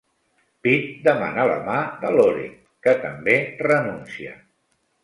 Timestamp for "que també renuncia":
2.89-4.37